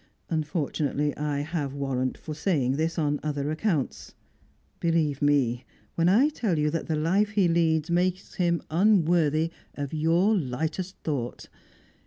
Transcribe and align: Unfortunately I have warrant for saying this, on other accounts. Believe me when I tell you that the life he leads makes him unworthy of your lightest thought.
Unfortunately 0.31 1.15
I 1.15 1.41
have 1.41 1.75
warrant 1.75 2.17
for 2.17 2.33
saying 2.33 2.71
this, 2.71 2.97
on 2.97 3.19
other 3.21 3.51
accounts. 3.51 4.15
Believe 4.79 5.21
me 5.21 5.63
when 5.93 6.09
I 6.09 6.29
tell 6.29 6.57
you 6.57 6.71
that 6.71 6.87
the 6.87 6.95
life 6.95 7.29
he 7.33 7.47
leads 7.47 7.91
makes 7.91 8.33
him 8.33 8.63
unworthy 8.71 9.51
of 9.75 9.93
your 9.93 10.35
lightest 10.35 10.95
thought. 11.03 11.49